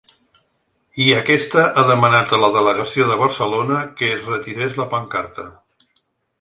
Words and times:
I 1.03 1.11
aquesta 1.17 1.65
ha 1.65 1.83
demanat 1.89 2.33
a 2.33 2.41
la 2.45 2.49
delegació 2.57 3.07
de 3.11 3.19
Barcelona 3.21 3.85
que 4.01 4.13
es 4.17 4.25
retirés 4.33 4.77
la 4.83 4.91
pancarta. 4.97 5.51